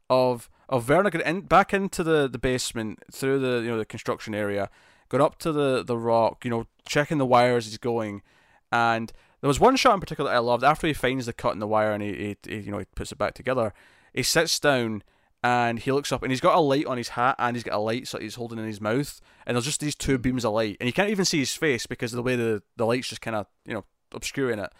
[0.09, 3.85] of of Werner getting in, back into the, the basement through the you know the
[3.85, 4.69] construction area,
[5.09, 8.21] going up to the the rock, you know, checking the wires he's going,
[8.71, 10.63] and there was one shot in particular that I loved.
[10.63, 12.85] After he finds the cut in the wire and he, he, he, you know he
[12.95, 13.73] puts it back together,
[14.13, 15.03] he sits down
[15.43, 17.73] and he looks up and he's got a light on his hat and he's got
[17.73, 20.53] a light so he's holding in his mouth and there's just these two beams of
[20.53, 23.09] light and you can't even see his face because of the way the the light's
[23.09, 24.71] just kind of you know obscuring it.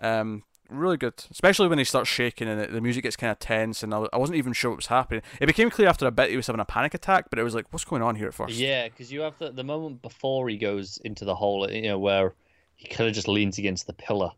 [0.00, 3.82] Um, really good, especially when he starts shaking and the, music gets kind of tense,
[3.82, 5.22] and I, I wasn't even sure what was happening.
[5.40, 7.54] It became clear after a bit he was having a panic attack, but it was
[7.54, 8.54] like, what's going on here at first?
[8.54, 11.98] Yeah, because you have the the moment before he goes into the hole, you know,
[11.98, 12.34] where
[12.76, 14.30] he kind of just leans against the pillar,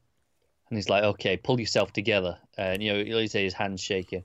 [0.68, 4.24] and he's like, "Okay, pull yourself together," and you know, you say his hands shaking,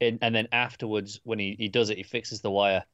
[0.00, 2.84] and and then afterwards, when he he does it, he fixes the wire.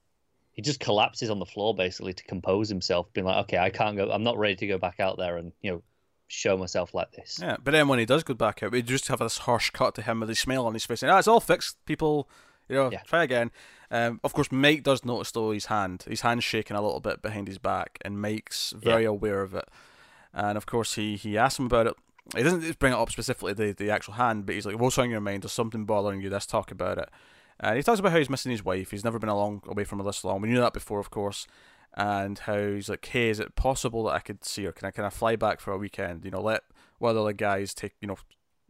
[0.53, 3.97] He just collapses on the floor basically to compose himself, being like, "Okay, I can't
[3.97, 4.11] go.
[4.11, 5.83] I'm not ready to go back out there and you know
[6.29, 9.09] show myself like this." Yeah, but then when he does go back out, we just
[9.09, 11.29] have this harsh cut to him with his smile on his face, and ah, it's
[11.29, 11.85] all fixed.
[11.85, 12.29] People,
[12.69, 13.03] you know, Yeah.
[13.03, 13.51] try again.
[13.91, 17.23] Um, of course, Mike does notice though his hand, his hand's shaking a little bit
[17.23, 19.69] behind his back, and Mike's very aware of it.
[20.33, 21.95] And of course, he he asks him about it.
[22.37, 25.11] He doesn't bring it up specifically the the actual hand, but he's like, "What's on
[25.11, 25.43] your mind?
[25.43, 26.31] There's something bothering you.
[26.31, 27.09] Let's talk about it."
[27.59, 28.91] And he talks about how he's missing his wife.
[28.91, 30.41] He's never been along away from her this long.
[30.41, 31.47] We knew that before, of course.
[31.95, 34.73] And how he's like, "Hey, is it possible that I could see her?
[34.73, 36.25] Can I can I fly back for a weekend?
[36.25, 36.63] You know, let
[36.99, 38.17] one of the guys take you know."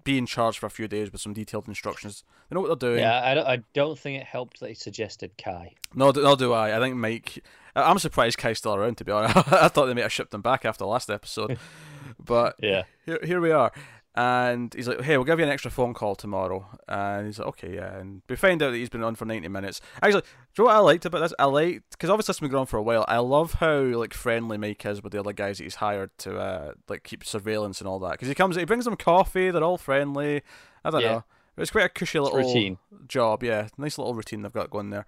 [0.02, 2.24] Be in charge for a few days with some detailed instructions.
[2.48, 3.00] They know what they're doing.
[3.00, 5.74] Yeah, I don't, I don't think it helped that he suggested Kai.
[5.94, 6.74] No, no, do I?
[6.74, 7.44] I think Mike.
[7.76, 8.96] I'm surprised Kai's still around.
[8.98, 11.58] To be honest, I thought they might have shipped him back after the last episode,
[12.18, 13.72] but Yeah, here, here we are.
[14.16, 17.46] And he's like, "Hey, we'll give you an extra phone call tomorrow." And he's like,
[17.48, 19.80] "Okay, yeah." And we find out that he's been on for ninety minutes.
[20.02, 20.26] Actually, do
[20.58, 21.32] you know what I liked about this?
[21.38, 23.04] I liked because obviously it's been going on for a while.
[23.06, 26.36] I love how like friendly Mike is with the other guys that he's hired to
[26.38, 28.10] uh, like keep surveillance and all that.
[28.12, 29.52] Because he comes, he brings them coffee.
[29.52, 30.42] They're all friendly.
[30.84, 31.08] I don't Yeah.
[31.12, 31.24] know.
[31.58, 32.78] It's quite a cushy little routine.
[33.06, 33.44] job.
[33.44, 35.06] Yeah, nice little routine they've got going there.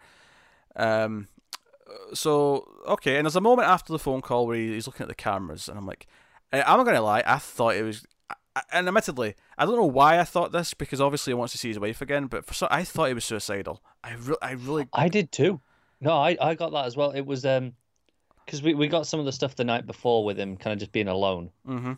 [0.77, 1.27] Um,
[2.15, 5.15] so okay, and there's a moment after the phone call where he's looking at the
[5.15, 6.07] cameras, and I'm like,
[6.53, 8.07] I- I'm not gonna lie, I thought it was,
[8.71, 11.69] and admittedly, I don't know why I thought this because obviously he wants to see
[11.69, 13.83] his wife again, but for so I thought he was suicidal.
[14.05, 15.61] I really, I really, I did too.
[16.01, 17.13] No, I, I got that as well.
[17.13, 17.75] It was um,
[18.45, 20.81] because we, we got some of the stuff the night before with him kind of
[20.81, 21.93] just being alone, hmm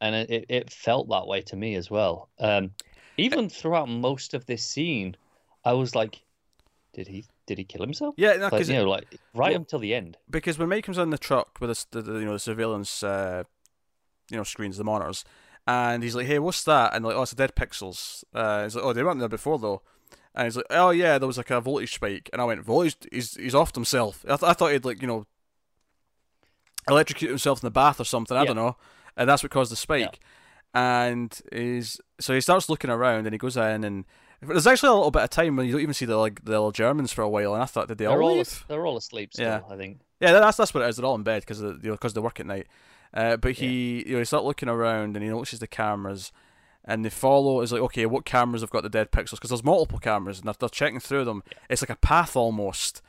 [0.00, 2.28] and it, it, it felt that way to me as well.
[2.38, 2.72] Um,
[3.16, 5.16] even throughout most of this scene,
[5.64, 6.20] I was like,
[6.92, 8.14] did he did he kill himself?
[8.16, 10.16] yeah, no, Like, because you know, like right well- until the end.
[10.30, 13.44] because when Mike comes on the truck with the, the you know the surveillance uh,
[14.30, 15.24] you know screens, the monitors,
[15.66, 18.74] and he's like, "Hey, what's that?" And like, "Oh, it's a dead pixels." Uh, he's
[18.76, 19.82] like, "Oh, they weren't there before though."
[20.34, 22.96] And he's like, "Oh yeah, there was like a voltage spike." And I went, "Voltage?
[23.12, 25.26] He's he's offed himself." I, th- I thought he'd like you know
[26.88, 28.36] electrocute himself in the bath or something.
[28.36, 28.46] I Yeah.
[28.46, 28.76] don't know,
[29.16, 30.20] and that's what caused the spike.
[30.74, 34.04] And he's so he starts looking around and he goes in and.
[34.46, 36.52] There's actually a little bit of time when you don't even see the like the
[36.52, 38.96] little Germans for a while, and I thought, did they They're all all they're all
[38.96, 39.46] asleep still.
[39.46, 39.60] Yeah.
[39.68, 40.00] I think.
[40.20, 40.96] Yeah, that's that's what it is.
[40.96, 42.66] They're all in bed because you know because they work at night.
[43.12, 46.32] Uh, but he you know he starts looking around and he notices the cameras,
[46.84, 47.60] and they follow.
[47.60, 49.32] Is like okay, what cameras have got the dead pixels?
[49.32, 51.42] Because there's multiple cameras and they're, they're checking through them.
[51.68, 53.02] It's like a path almost,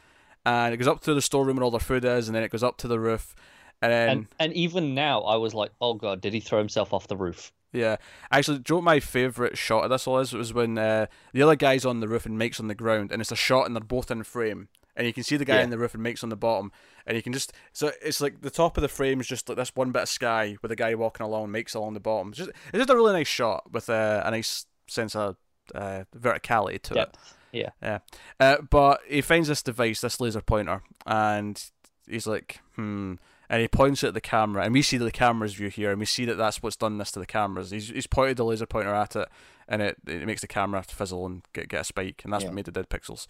[0.45, 2.51] and it goes up through the storeroom where all their food is, and then it
[2.51, 3.35] goes up to the roof,
[3.81, 6.93] and then And and even now, I was like, oh god, did he throw himself
[6.93, 7.51] off the roof?
[7.75, 7.97] Yeah,
[8.31, 10.33] actually, do you know my favourite shot of this all is?
[10.33, 13.11] It was when uh, the other guy's on the roof and Mike's on the ground,
[13.11, 15.57] and it's a shot, and they're both in frame, and you can see the guy
[15.57, 15.63] Yeah.
[15.63, 16.71] on the roof and Mike's on the bottom,
[17.05, 19.57] and you can just so it's like the top of the frame is just like
[19.57, 22.29] this one bit of sky with the guy walking along, Mike's along the bottom.
[22.29, 25.35] It's just, it's just a really nice shot with uh, a nice sense of
[25.73, 27.17] uh, verticality to it.
[27.51, 27.69] Yeah.
[27.81, 27.99] Yeah.
[28.39, 31.61] Uh, but he finds this device, this laser pointer, and
[32.07, 33.15] he's like, hmm.
[33.49, 35.99] And he points it at the camera, and we see the camera's view here, and
[35.99, 37.69] we see that that's what's done this to the cameras.
[37.71, 39.29] He's, he's pointed the laser pointer at it,
[39.67, 42.33] and it, it makes the camera have to fizzle and get, get a spike, and
[42.33, 42.49] that's Yeah.
[42.49, 43.27] what made the dead pixels.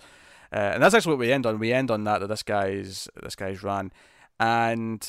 [0.54, 1.60] Uh, and that's actually what we end on.
[1.60, 3.92] We end on that that this guy's this guy's ran,
[4.40, 5.06] and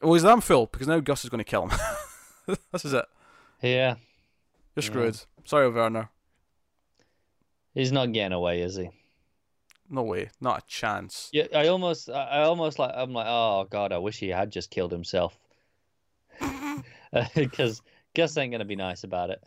[0.00, 1.78] well, he's damn full because now Gus is going to kill him.
[2.72, 3.04] this is it.
[3.62, 3.96] Yeah.
[4.74, 4.82] You're Yeah.
[4.84, 5.20] screwed.
[5.44, 6.08] Sorry, Werner.
[7.74, 8.88] He's not getting away, is he?
[9.90, 10.30] No way.
[10.40, 11.28] Not a chance.
[11.32, 14.70] Yeah, I almost, I almost like, I'm like, oh god, I wish he had just
[14.70, 15.36] killed himself,
[17.34, 17.82] because
[18.14, 19.42] Gus ain't gonna be nice about it.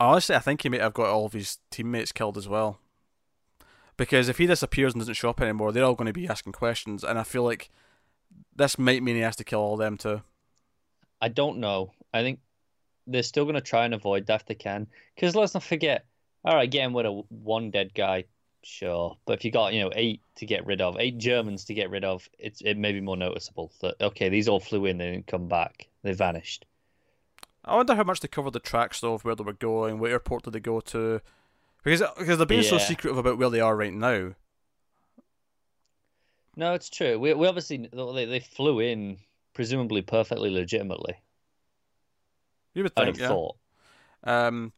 [0.00, 2.78] Honestly, I think he may have got all of his teammates killed as well.
[3.96, 6.52] Because if he disappears and doesn't show up anymore, they're all going to be asking
[6.52, 7.70] questions, and I feel like
[8.54, 10.22] this might mean he has to kill all of them too.
[11.20, 11.92] I don't know.
[12.12, 12.40] I think
[13.06, 16.06] they're still gonna try and avoid that if they can, because let's not forget.
[16.44, 18.24] All right, getting rid of one dead guy,
[18.62, 21.74] sure, but if you got you know eight to get rid of, eight Germans to
[21.74, 24.98] get rid of, it's it may be more noticeable that okay, these all flew in,
[24.98, 26.66] they didn't come back, they vanished.
[27.64, 30.10] I wonder how much they covered the tracks though of where they were going, what
[30.10, 31.20] airport did they go to,
[31.82, 34.34] because because they're being so secretive about where they are right now.
[36.56, 37.18] No, it's true.
[37.18, 39.18] We we obviously they they flew in
[39.54, 41.14] presumably perfectly legitimately.
[42.74, 43.28] You would I'd think, have yeah.
[43.28, 43.56] thought.
[44.24, 44.72] Um,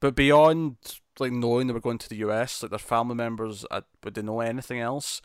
[0.00, 0.76] but beyond
[1.20, 4.22] like knowing they were going to the US, like their family members, uh, would they
[4.22, 5.22] know anything else?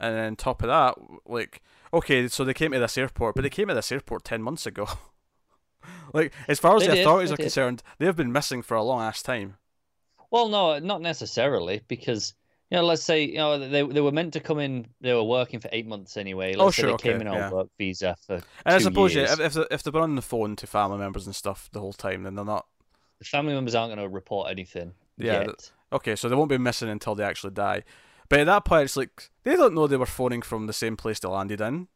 [0.00, 0.96] And then top of that,
[1.26, 4.42] like okay, so they came to this airport, but they came to this airport ten
[4.42, 4.88] months ago.
[6.12, 7.42] Like as far as They the did, authorities are did.
[7.44, 9.56] concerned, they have been missing for a long ass time.
[10.30, 12.34] Well, no, not necessarily, because
[12.70, 14.88] you know, let's say you know they they were meant to come in.
[15.00, 16.54] They were working for eight months anyway.
[16.54, 17.50] Let's Oh, say sure, they came in on yeah.
[17.50, 19.38] work visa for And I suppose years.
[19.38, 21.92] yeah, if if they've been on the phone to family members and stuff the whole
[21.92, 22.66] time, then they're not
[23.18, 25.70] the family members aren't going to report anything Yeah, yet.
[25.92, 26.16] okay.
[26.16, 27.84] So they won't be missing until they actually die.
[28.28, 30.96] But at that point, it's like they don't know they were phoning from the same
[30.96, 31.88] place they landed in.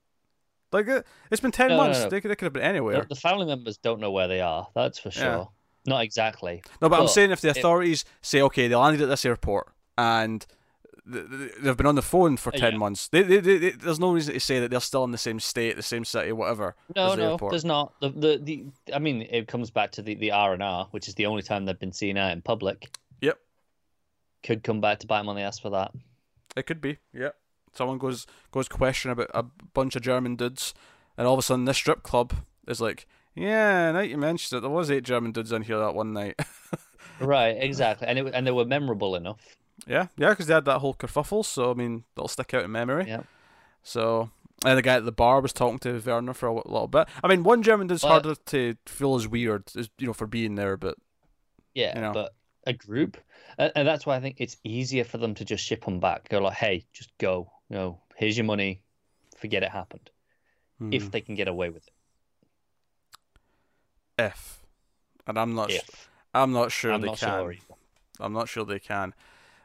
[0.72, 2.00] Like it- it's been ten No, no, months.
[2.04, 2.08] no.
[2.08, 3.04] They could they could have been anywhere.
[3.08, 4.68] the family members don't know where they are.
[4.74, 5.24] That's for sure.
[5.24, 5.44] Yeah.
[5.84, 6.62] Not exactly.
[6.80, 9.68] No, but I'm saying if the it- authorities say, okay, they landed at this airport
[9.98, 10.46] and
[11.12, 12.78] th- th- they've been on the phone for Uh, 10 yeah.
[12.78, 15.18] months, they, they, they, they- there's no reason to say that they're still in the
[15.18, 16.76] same state, the same city, whatever.
[16.96, 17.50] No, the no, airport.
[17.50, 17.92] there's not.
[18.00, 21.08] The, the the I mean, it comes back to the the R and R, which
[21.08, 22.96] is the only time they've been seen out in public.
[23.22, 23.38] Yep.
[24.42, 25.92] Could come back to bite them on the ass for that.
[26.56, 27.30] It could be, yeah.
[27.72, 30.74] Someone goes goes question about a bunch of German dudes,
[31.16, 32.34] and all of a sudden this strip club
[32.68, 35.94] is like, yeah, now you mentioned it, there was eight German dudes in here that
[35.94, 36.38] one night.
[37.20, 39.56] Right, exactly, and it and they were memorable enough.
[39.86, 42.72] yeah, yeah, because they had that whole kerfuffle, so I mean, that'll stick out in
[42.72, 43.04] memory.
[43.06, 43.22] Yeah.
[43.84, 44.30] So,
[44.64, 47.06] and the guy at the bar was talking to Werner for a little bit.
[47.22, 50.56] I mean, one German is harder to feel as weird, as you know, for being
[50.56, 50.96] there, but
[51.74, 52.12] Yeah, You know.
[52.12, 53.16] but a group,
[53.58, 56.28] and, and that's why I think it's easier for them to just ship them back.
[56.28, 57.50] Go like, hey, just go.
[57.68, 58.82] You know, here's your money.
[59.38, 60.10] Forget it happened.
[60.78, 61.92] hmm, If they can get away with it.
[64.18, 64.62] if,
[65.26, 67.28] and I'm not, sh- If I'm not sure I'm they not can.
[67.28, 67.54] sure.
[68.20, 69.14] I'm not sure they can.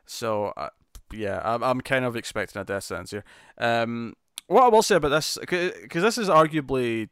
[0.05, 0.69] So, uh,
[1.11, 3.23] yeah, I'm, I'm kind of expecting a death sentence here.
[3.57, 4.15] Um,
[4.47, 7.09] what I will say about this, because this is arguably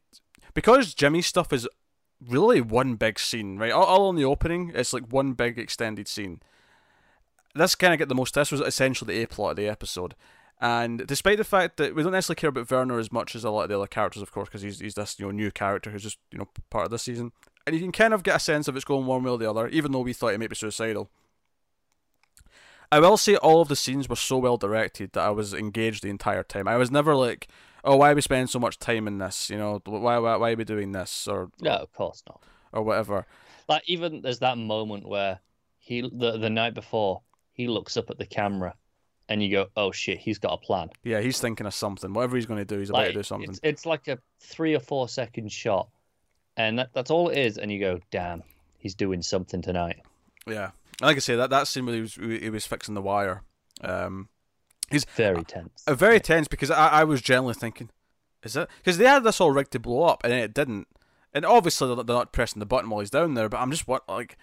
[0.54, 1.68] because Jimmy's stuff is
[2.26, 3.72] really one big scene, right?
[3.72, 6.42] All, all in the opening, it's like one big extended scene.
[7.54, 8.34] This kind of get the most.
[8.34, 10.16] This was essentially the a plot of the episode.
[10.62, 13.50] And despite the fact that we don't necessarily care about Werner as much as a
[13.50, 15.92] lot of the other characters, of course, because he's he's this you know new character
[15.92, 17.32] who's just you know part of this season,
[17.66, 19.50] and you can kind of get a sense of it's going one way or the
[19.50, 21.10] other, even though we thought it might be suicidal.
[22.92, 26.04] I will say all of the scenes were so well directed that I was engaged
[26.04, 26.68] the entire time.
[26.68, 27.48] I was never like,
[27.86, 29.50] "Oh, why are we spending so much time in this?
[29.50, 32.42] You know, why why why are we doing this or No, of course not.
[32.74, 33.26] or whatever."
[33.70, 35.40] Like even there's that moment where
[35.80, 37.22] he the the night before
[37.54, 38.76] he looks up at the camera,
[39.30, 40.90] and you go, oh shit, he's got a plan.
[41.04, 42.12] Yeah, he's thinking of something.
[42.14, 43.50] Whatever he's going to do, he's about to do something.
[43.50, 45.90] it's, it's like a three or four second shot,
[46.58, 47.58] and that, that's all it is.
[47.58, 48.44] And you go, damn,
[48.78, 50.02] he's doing something tonight.
[50.46, 50.72] Yeah,
[51.02, 53.42] And like I say, that that scene where he was he was fixing the wire,
[53.82, 54.28] um,
[55.16, 55.84] Very tense.
[55.88, 57.90] uh, very tense because I, I was generally thinking,
[58.44, 60.88] is it because they had this all rigged to blow up and then it didn't,
[61.34, 63.50] and obviously they're, they're not pressing the button while he's down there.
[63.50, 64.38] But I'm just what like,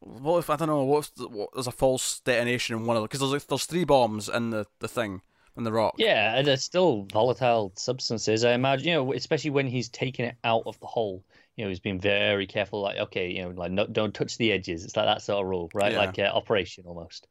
[0.00, 3.00] what if I don't know what if what, there's a false detonation in one of
[3.02, 5.22] them because there's like, there's three bombs in the the thing
[5.56, 5.94] in the rock.
[5.98, 8.44] Yeah, and they're still volatile substances.
[8.44, 11.24] I imagine, you know, especially when he's taking it out of the hole.
[11.56, 12.82] You know, he's been very careful.
[12.82, 14.84] Like, okay, you know, like no, don't touch the edges.
[14.84, 15.92] It's like that sort of rule, right?
[15.92, 15.98] Yeah.
[15.98, 17.26] Like uh, operation almost.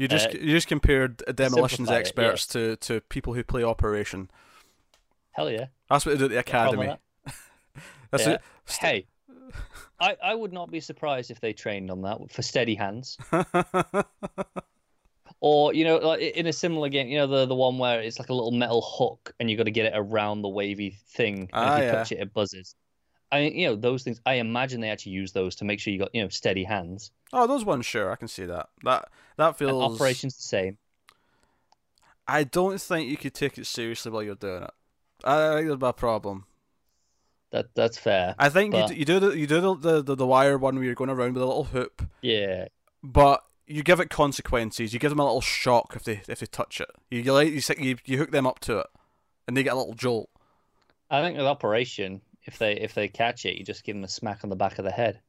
[0.00, 3.62] You just Uh, you just compared demolitions simplify it, experts to to people who play
[3.62, 4.30] Operation.
[5.32, 5.66] Hell yeah.
[5.90, 6.96] That's what they do at the academy.
[8.10, 8.32] That's Yeah.
[8.32, 8.40] it.
[8.80, 9.06] Hey,
[10.00, 13.18] I, I would not be surprised if they trained on that for steady hands.
[15.42, 18.18] Or, you know, like in a similar game, you know, the, the one where it's
[18.18, 21.50] like a little metal hook and you got to get it around the wavy thing.
[21.58, 21.90] And Ah, if you yeah.
[21.92, 22.74] touch it, it buzzes.
[23.32, 25.98] I you know, those things, I imagine they actually use those to make sure you
[26.00, 27.10] got, you know, steady hands.
[27.32, 28.68] oh, those ones, sure, I can see that.
[28.84, 29.94] That that And feels.
[29.94, 30.78] operation's the same.
[32.26, 34.70] I don't think you could take it seriously while you're doing it.
[35.24, 36.44] I think there's my problem.
[37.50, 38.34] That That's fair.
[38.38, 40.76] I think But- you do, you do the you do the, the, the, wire one
[40.76, 42.68] where you're going around with a little hoop, Yeah.
[43.02, 44.92] but you give it consequences.
[44.92, 46.90] You give them a little shock if they if they touch it.
[47.10, 48.86] You you you you, you hook them up to it,
[49.48, 50.30] and they get a little jolt.
[51.10, 54.08] I think with operation, if they if they catch it, you just give them a
[54.08, 55.20] smack on the back of the head.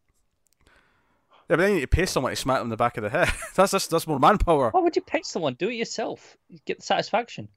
[1.49, 3.03] Yeah, but then you need to pay someone to smack them in the back of
[3.03, 3.29] the head.
[3.55, 4.69] that's that's, that's more manpower.
[4.71, 5.55] Why would you pay someone?
[5.55, 6.37] Do it yourself.
[6.49, 7.49] You get the satisfaction.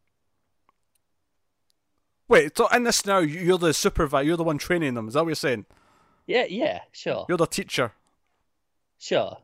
[2.26, 4.24] Wait, so in this now, you- you're the supervisor.
[4.24, 5.08] You're the one training them.
[5.08, 5.66] Is that what you're saying?
[6.26, 7.92] Yeah, yeah, sure, You're the teacher.
[8.98, 9.36] sure.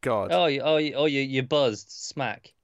[0.00, 0.30] God.
[0.32, 2.54] Oh, you, oh, you, oh, you, you buzzed, smack.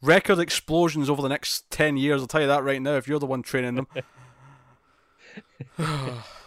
[0.00, 3.18] Record explosions over the next 10 years, I'll tell you that right now, if you're
[3.18, 3.86] the one training them.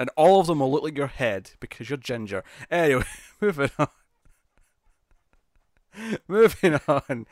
[0.00, 2.42] and all of them will look like your head because you're ginger.
[2.70, 3.04] Anyway,
[3.40, 3.86] moving on.
[6.28, 7.26] moving on.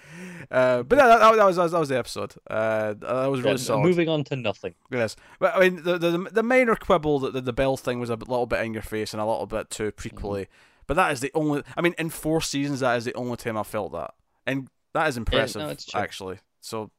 [0.51, 2.35] Uh, but that, that, that, was, that was the episode.
[2.49, 3.85] Uh, that was really Yeah, solid.
[3.87, 4.75] moving on to nothing.
[4.91, 8.11] Yes, but I mean the the the minor quibble that the, the Bell thing was
[8.11, 10.49] a little bit in your face and a little bit too prequely,
[10.87, 11.63] but that is the only.
[11.77, 14.15] I mean, in four seasons, that is the only time I felt that,
[14.47, 16.01] and that is impressive it's true.
[16.01, 16.39] actually.
[16.61, 16.91] So,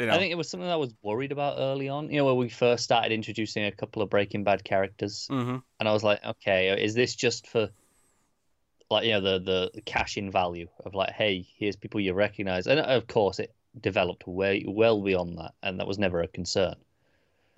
[0.00, 2.10] you know, I think it was something I was worried about early on.
[2.10, 5.88] You know, when we first started introducing a couple of Breaking Bad characters, hmm and
[5.88, 7.68] I was like, okay, is this just for
[8.90, 12.66] like you know the the cash in value of like, hey, here's people you recognize,
[12.66, 16.74] and of course it developed way well beyond that, and that was never a concern.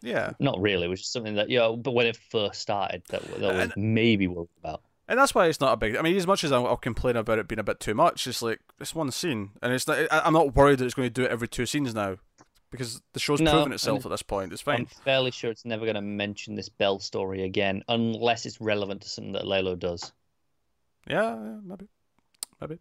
[0.02, 0.32] yeah.
[0.38, 3.22] Not really, it was just something that you know, but when it first started, that
[3.40, 4.82] that was And- maybe worried about.
[5.08, 5.96] And that's why it's not a big.
[5.96, 8.26] I mean, as much as I'll, I'll complain about it being a bit too much,
[8.26, 9.98] it's like it's one scene, and it's not.
[10.10, 12.16] I'm not worried that it's going to do it every two scenes now,
[12.72, 14.52] because the show's No, proven itself and- at this point.
[14.52, 14.80] It's fine.
[14.80, 19.02] I'm fairly sure it's never going to mention this Bell story again, unless it's relevant
[19.02, 20.12] to something that Lalo does.
[21.06, 21.88] Yeah, yeah, maybe,
[22.60, 22.78] maybe.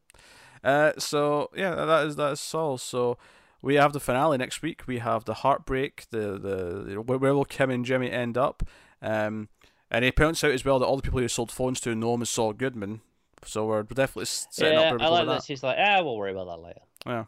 [0.63, 2.77] Uh, so yeah, that is that is Saul.
[2.79, 3.17] So
[3.61, 4.83] we have the finale next week.
[4.87, 6.05] We have the heartbreak.
[6.09, 8.63] The the where, where will Kim and Jimmy end up?
[9.01, 9.49] Um,
[9.89, 12.13] and he points out as well that all the people who sold phones to know
[12.13, 13.01] him as Saul Goodman.
[13.43, 15.45] So we're definitely setting yeah, up I everything like like that.
[15.45, 16.81] She's like, ah, we'll worry about that later.
[17.07, 17.25] Yeah.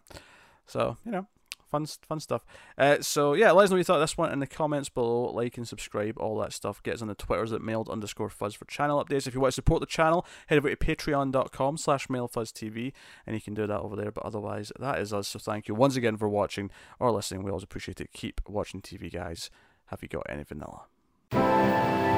[0.67, 1.27] So, you know,
[1.73, 2.45] fun fun stuff.
[2.77, 4.89] Uh, so, yeah, let us know what you thought of this one in the comments
[4.89, 5.31] below.
[5.31, 6.83] Like and subscribe, all that stuff.
[6.83, 9.27] Get us on the Twitters at mild underscore fuzz for channel updates.
[9.27, 12.93] If you want to support the channel, head over to patreon.com slash mildfuzztv
[13.25, 14.11] and you can do that over there.
[14.11, 15.27] But otherwise, that is us.
[15.27, 16.69] So, thank you once again for watching
[16.99, 17.43] or listening.
[17.43, 18.13] We always appreciate it.
[18.13, 19.49] Keep watching TV, guys.
[19.87, 22.12] Have you got any vanilla?